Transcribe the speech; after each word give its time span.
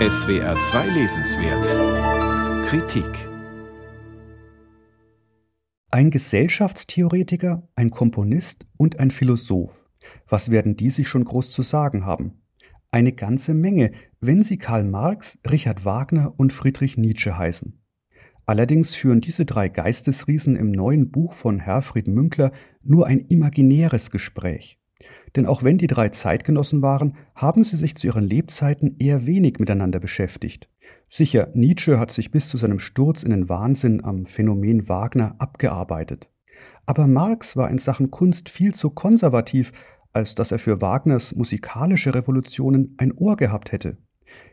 SWR 0.00 0.58
2 0.58 0.88
Lesenswert 0.88 2.66
Kritik 2.66 3.06
Ein 5.92 6.10
Gesellschaftstheoretiker, 6.10 7.68
ein 7.76 7.90
Komponist 7.90 8.66
und 8.76 8.98
ein 8.98 9.12
Philosoph. 9.12 9.86
Was 10.26 10.50
werden 10.50 10.76
die 10.76 10.90
sich 10.90 11.06
schon 11.06 11.24
groß 11.24 11.52
zu 11.52 11.62
sagen 11.62 12.04
haben? 12.06 12.42
Eine 12.90 13.12
ganze 13.12 13.54
Menge, 13.54 13.92
wenn 14.18 14.42
sie 14.42 14.58
Karl 14.58 14.82
Marx, 14.82 15.38
Richard 15.48 15.84
Wagner 15.84 16.34
und 16.36 16.52
Friedrich 16.52 16.98
Nietzsche 16.98 17.38
heißen. 17.38 17.80
Allerdings 18.46 18.96
führen 18.96 19.20
diese 19.20 19.44
drei 19.44 19.68
Geistesriesen 19.68 20.56
im 20.56 20.72
neuen 20.72 21.12
Buch 21.12 21.32
von 21.32 21.60
Herfried 21.60 22.08
Münkler 22.08 22.50
nur 22.82 23.06
ein 23.06 23.20
imaginäres 23.20 24.10
Gespräch. 24.10 24.80
Denn 25.36 25.46
auch 25.46 25.62
wenn 25.62 25.78
die 25.78 25.86
drei 25.86 26.10
Zeitgenossen 26.10 26.82
waren, 26.82 27.16
haben 27.34 27.64
sie 27.64 27.76
sich 27.76 27.96
zu 27.96 28.06
ihren 28.06 28.24
Lebzeiten 28.24 28.96
eher 28.98 29.26
wenig 29.26 29.58
miteinander 29.58 30.00
beschäftigt. 30.00 30.68
Sicher, 31.08 31.48
Nietzsche 31.54 31.98
hat 31.98 32.10
sich 32.10 32.30
bis 32.30 32.48
zu 32.48 32.56
seinem 32.56 32.78
Sturz 32.78 33.22
in 33.22 33.30
den 33.30 33.48
Wahnsinn 33.48 34.04
am 34.04 34.26
Phänomen 34.26 34.88
Wagner 34.88 35.34
abgearbeitet. 35.38 36.30
Aber 36.86 37.06
Marx 37.06 37.56
war 37.56 37.70
in 37.70 37.78
Sachen 37.78 38.10
Kunst 38.10 38.48
viel 38.48 38.74
zu 38.74 38.90
konservativ, 38.90 39.72
als 40.12 40.34
dass 40.34 40.52
er 40.52 40.58
für 40.58 40.80
Wagners 40.80 41.34
musikalische 41.34 42.14
Revolutionen 42.14 42.94
ein 42.98 43.12
Ohr 43.12 43.36
gehabt 43.36 43.72
hätte. 43.72 43.96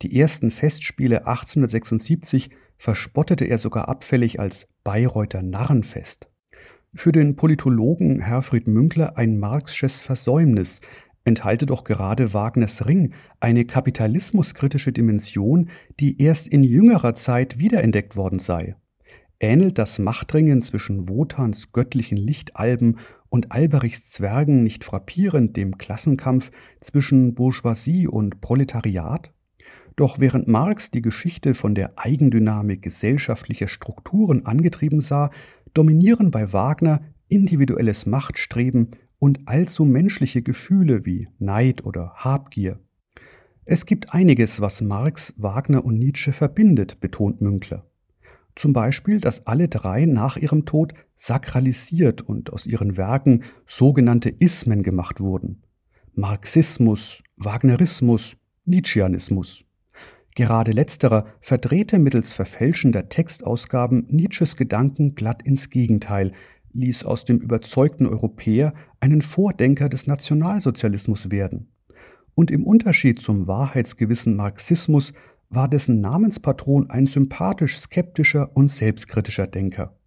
Die 0.00 0.18
ersten 0.18 0.50
Festspiele 0.50 1.26
1876 1.26 2.50
verspottete 2.76 3.44
er 3.44 3.58
sogar 3.58 3.88
abfällig 3.88 4.40
als 4.40 4.66
Bayreuther 4.82 5.42
Narrenfest. 5.42 6.31
Für 6.94 7.10
den 7.10 7.36
Politologen 7.36 8.20
Herfried 8.20 8.68
Münkler 8.68 9.16
ein 9.16 9.38
Marxsches 9.38 10.00
Versäumnis, 10.00 10.82
enthalte 11.24 11.64
doch 11.64 11.84
gerade 11.84 12.34
Wagners 12.34 12.84
Ring 12.86 13.14
eine 13.40 13.64
kapitalismuskritische 13.64 14.92
Dimension, 14.92 15.70
die 16.00 16.20
erst 16.20 16.48
in 16.48 16.62
jüngerer 16.62 17.14
Zeit 17.14 17.58
wiederentdeckt 17.58 18.14
worden 18.14 18.38
sei. 18.38 18.76
Ähnelt 19.40 19.78
das 19.78 19.98
Machtringen 19.98 20.60
zwischen 20.60 21.08
Wotans 21.08 21.72
göttlichen 21.72 22.18
Lichtalben 22.18 22.98
und 23.30 23.52
Alberichs 23.52 24.10
Zwergen 24.10 24.62
nicht 24.62 24.84
frappierend 24.84 25.56
dem 25.56 25.78
Klassenkampf 25.78 26.50
zwischen 26.82 27.34
Bourgeoisie 27.34 28.06
und 28.06 28.42
Proletariat? 28.42 29.32
Doch 29.96 30.20
während 30.20 30.48
Marx 30.48 30.90
die 30.90 31.02
Geschichte 31.02 31.54
von 31.54 31.74
der 31.74 31.92
Eigendynamik 31.96 32.82
gesellschaftlicher 32.82 33.68
Strukturen 33.68 34.46
angetrieben 34.46 35.00
sah, 35.00 35.30
dominieren 35.74 36.30
bei 36.30 36.52
Wagner 36.52 37.00
individuelles 37.28 38.06
Machtstreben 38.06 38.90
und 39.18 39.40
allzu 39.46 39.84
menschliche 39.84 40.42
Gefühle 40.42 41.06
wie 41.06 41.28
Neid 41.38 41.84
oder 41.84 42.12
Habgier. 42.16 42.78
Es 43.64 43.86
gibt 43.86 44.12
einiges, 44.12 44.60
was 44.60 44.80
Marx, 44.80 45.32
Wagner 45.36 45.84
und 45.84 45.98
Nietzsche 45.98 46.32
verbindet, 46.32 46.98
betont 47.00 47.40
Münkler. 47.40 47.86
Zum 48.54 48.72
Beispiel, 48.72 49.18
dass 49.20 49.46
alle 49.46 49.68
drei 49.68 50.06
nach 50.06 50.36
ihrem 50.36 50.66
Tod 50.66 50.92
sakralisiert 51.16 52.20
und 52.22 52.52
aus 52.52 52.66
ihren 52.66 52.96
Werken 52.96 53.44
sogenannte 53.66 54.28
Ismen 54.28 54.82
gemacht 54.82 55.20
wurden. 55.20 55.62
Marxismus, 56.14 57.22
Wagnerismus, 57.36 58.36
Nietzscheanismus. 58.64 59.64
Gerade 60.34 60.72
letzterer 60.72 61.26
verdrehte 61.40 61.98
mittels 61.98 62.32
verfälschender 62.32 63.08
Textausgaben 63.08 64.06
Nietzsches 64.08 64.56
Gedanken 64.56 65.14
glatt 65.14 65.42
ins 65.42 65.68
Gegenteil, 65.68 66.32
ließ 66.72 67.04
aus 67.04 67.24
dem 67.24 67.38
überzeugten 67.38 68.06
Europäer 68.06 68.72
einen 69.00 69.20
Vordenker 69.20 69.90
des 69.90 70.06
Nationalsozialismus 70.06 71.30
werden. 71.30 71.68
Und 72.34 72.50
im 72.50 72.64
Unterschied 72.64 73.20
zum 73.20 73.46
wahrheitsgewissen 73.46 74.34
Marxismus 74.36 75.12
war 75.50 75.68
dessen 75.68 76.00
Namenspatron 76.00 76.88
ein 76.88 77.06
sympathisch 77.06 77.78
skeptischer 77.78 78.50
und 78.54 78.68
selbstkritischer 78.68 79.46
Denker. 79.46 79.98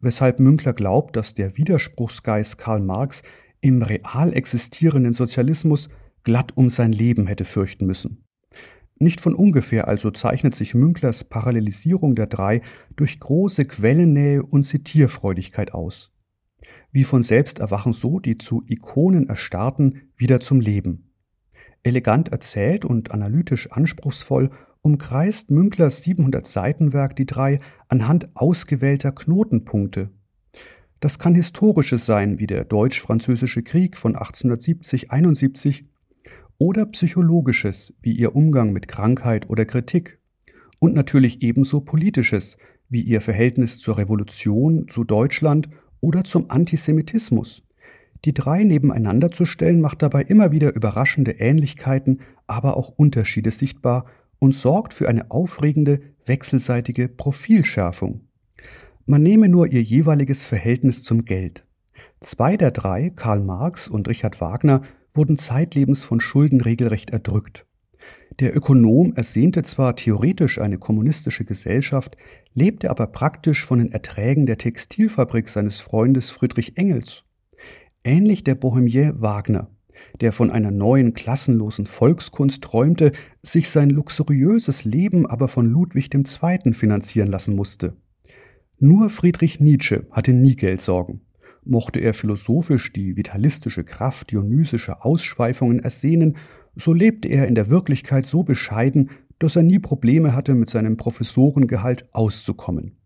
Weshalb 0.00 0.40
Münkler 0.40 0.72
glaubt, 0.72 1.16
dass 1.16 1.34
der 1.34 1.58
Widerspruchsgeist 1.58 2.56
Karl 2.56 2.80
Marx 2.80 3.22
im 3.60 3.82
real 3.82 4.32
existierenden 4.32 5.12
Sozialismus 5.12 5.90
glatt 6.24 6.56
um 6.56 6.70
sein 6.70 6.92
Leben 6.92 7.26
hätte 7.26 7.44
fürchten 7.44 7.84
müssen. 7.84 8.24
Nicht 8.98 9.20
von 9.20 9.34
ungefähr 9.34 9.86
also 9.86 10.10
zeichnet 10.10 10.54
sich 10.54 10.74
Münklers 10.74 11.24
Parallelisierung 11.24 12.16
der 12.16 12.26
drei 12.26 12.62
durch 12.96 13.20
große 13.20 13.64
Quellennähe 13.64 14.42
und 14.42 14.64
Zitierfreudigkeit 14.64 15.72
aus. 15.72 16.12
Wie 16.90 17.04
von 17.04 17.22
selbst 17.22 17.60
erwachen 17.60 17.92
so 17.92 18.18
die 18.18 18.38
zu 18.38 18.64
Ikonen 18.66 19.28
erstarrten 19.28 20.10
wieder 20.16 20.40
zum 20.40 20.60
Leben. 20.60 21.12
Elegant 21.82 22.30
erzählt 22.30 22.84
und 22.84 23.12
analytisch 23.12 23.70
anspruchsvoll 23.70 24.50
umkreist 24.82 25.50
Münklers 25.50 26.02
700 26.02 26.46
Seitenwerk 26.46 27.14
die 27.14 27.26
drei 27.26 27.60
anhand 27.88 28.30
ausgewählter 28.34 29.12
Knotenpunkte. 29.12 30.10
Das 31.00 31.18
kann 31.18 31.34
historisches 31.34 32.06
sein, 32.06 32.38
wie 32.40 32.46
der 32.46 32.64
Deutsch-Französische 32.64 33.62
Krieg 33.62 33.96
von 33.96 34.16
1870-71 34.16 35.84
oder 36.58 36.86
psychologisches, 36.86 37.94
wie 38.02 38.12
ihr 38.12 38.36
Umgang 38.36 38.72
mit 38.72 38.88
Krankheit 38.88 39.48
oder 39.48 39.64
Kritik, 39.64 40.18
und 40.80 40.94
natürlich 40.94 41.42
ebenso 41.42 41.80
politisches, 41.80 42.56
wie 42.88 43.00
ihr 43.00 43.20
Verhältnis 43.20 43.78
zur 43.78 43.98
Revolution, 43.98 44.86
zu 44.88 45.04
Deutschland 45.04 45.68
oder 46.00 46.24
zum 46.24 46.50
Antisemitismus. 46.50 47.62
Die 48.24 48.34
drei 48.34 48.64
nebeneinander 48.64 49.30
zu 49.30 49.44
stellen, 49.44 49.80
macht 49.80 50.02
dabei 50.02 50.22
immer 50.22 50.50
wieder 50.50 50.74
überraschende 50.74 51.32
Ähnlichkeiten, 51.32 52.20
aber 52.46 52.76
auch 52.76 52.90
Unterschiede 52.90 53.50
sichtbar 53.50 54.06
und 54.38 54.54
sorgt 54.54 54.94
für 54.94 55.08
eine 55.08 55.30
aufregende, 55.30 56.00
wechselseitige 56.26 57.08
Profilschärfung. 57.08 58.22
Man 59.06 59.22
nehme 59.22 59.48
nur 59.48 59.68
ihr 59.68 59.82
jeweiliges 59.82 60.44
Verhältnis 60.44 61.02
zum 61.02 61.24
Geld. 61.24 61.64
Zwei 62.20 62.56
der 62.56 62.72
drei, 62.72 63.10
Karl 63.14 63.40
Marx 63.40 63.88
und 63.88 64.08
Richard 64.08 64.40
Wagner, 64.40 64.82
wurden 65.18 65.36
zeitlebens 65.36 66.02
von 66.02 66.20
Schulden 66.20 66.62
regelrecht 66.62 67.10
erdrückt. 67.10 67.66
Der 68.40 68.56
Ökonom 68.56 69.12
ersehnte 69.14 69.62
zwar 69.64 69.96
theoretisch 69.96 70.60
eine 70.60 70.78
kommunistische 70.78 71.44
Gesellschaft, 71.44 72.16
lebte 72.54 72.88
aber 72.88 73.08
praktisch 73.08 73.64
von 73.66 73.80
den 73.80 73.92
Erträgen 73.92 74.46
der 74.46 74.58
Textilfabrik 74.58 75.48
seines 75.48 75.80
Freundes 75.80 76.30
Friedrich 76.30 76.78
Engels. 76.78 77.24
Ähnlich 78.04 78.44
der 78.44 78.54
Bohemier 78.54 79.20
Wagner, 79.20 79.70
der 80.20 80.32
von 80.32 80.50
einer 80.50 80.70
neuen 80.70 81.14
klassenlosen 81.14 81.86
Volkskunst 81.86 82.62
träumte, 82.62 83.10
sich 83.42 83.70
sein 83.70 83.90
luxuriöses 83.90 84.84
Leben 84.84 85.26
aber 85.26 85.48
von 85.48 85.66
Ludwig 85.66 86.14
II. 86.14 86.72
finanzieren 86.72 87.28
lassen 87.28 87.56
musste. 87.56 87.96
Nur 88.78 89.10
Friedrich 89.10 89.58
Nietzsche 89.58 90.06
hatte 90.12 90.32
nie 90.32 90.54
Geldsorgen. 90.54 91.22
Mochte 91.68 92.00
er 92.00 92.14
philosophisch 92.14 92.92
die 92.92 93.16
vitalistische 93.16 93.84
Kraft 93.84 94.32
dionysischer 94.32 95.04
Ausschweifungen 95.04 95.80
ersehnen, 95.80 96.36
so 96.76 96.92
lebte 96.92 97.28
er 97.28 97.46
in 97.46 97.54
der 97.54 97.70
Wirklichkeit 97.70 98.24
so 98.24 98.42
bescheiden, 98.42 99.10
dass 99.38 99.56
er 99.56 99.62
nie 99.62 99.78
Probleme 99.78 100.34
hatte, 100.34 100.54
mit 100.54 100.68
seinem 100.68 100.96
Professorengehalt 100.96 102.06
auszukommen. 102.12 102.96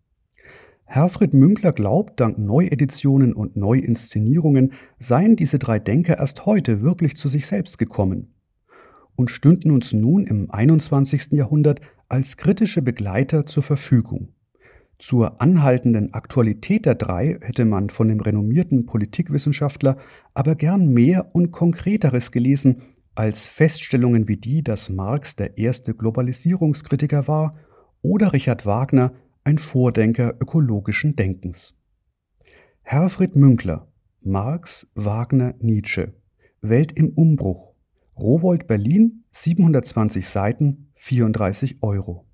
Herfried 0.85 1.33
Münkler 1.33 1.71
glaubt, 1.71 2.19
dank 2.19 2.37
Neueditionen 2.37 3.33
und 3.33 3.55
Neuinszenierungen 3.55 4.73
seien 4.99 5.35
diese 5.35 5.59
drei 5.59 5.79
Denker 5.79 6.19
erst 6.19 6.45
heute 6.45 6.81
wirklich 6.81 7.15
zu 7.15 7.29
sich 7.29 7.45
selbst 7.47 7.77
gekommen 7.77 8.33
und 9.15 9.29
stünden 9.31 9.71
uns 9.71 9.93
nun 9.93 10.25
im 10.25 10.51
21. 10.51 11.31
Jahrhundert 11.31 11.81
als 12.09 12.37
kritische 12.37 12.81
Begleiter 12.81 13.45
zur 13.45 13.63
Verfügung. 13.63 14.32
Zur 15.05 15.41
anhaltenden 15.41 16.13
Aktualität 16.13 16.85
der 16.85 16.95
drei 16.95 17.37
hätte 17.41 17.65
man 17.65 17.89
von 17.89 18.07
dem 18.07 18.21
renommierten 18.21 18.85
Politikwissenschaftler 18.85 19.97
aber 20.33 20.55
gern 20.55 20.93
mehr 20.93 21.35
und 21.35 21.51
Konkreteres 21.51 22.31
gelesen 22.31 22.83
als 23.13 23.49
Feststellungen 23.49 24.29
wie 24.29 24.37
die, 24.37 24.63
dass 24.63 24.89
Marx 24.89 25.35
der 25.35 25.57
erste 25.57 25.93
Globalisierungskritiker 25.93 27.27
war 27.27 27.57
oder 28.01 28.31
Richard 28.31 28.65
Wagner 28.65 29.11
ein 29.43 29.57
Vordenker 29.57 30.35
ökologischen 30.39 31.17
Denkens. 31.17 31.75
Herfried 32.81 33.35
Münkler, 33.35 33.91
Marx, 34.21 34.87
Wagner, 34.95 35.53
Nietzsche, 35.59 36.13
Welt 36.61 36.93
im 36.93 37.09
Umbruch, 37.09 37.73
Rowold 38.17 38.67
Berlin, 38.67 39.25
720 39.31 40.25
Seiten, 40.25 40.93
34 40.95 41.83
Euro. 41.83 42.25